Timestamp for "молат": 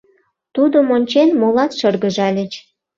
1.39-1.71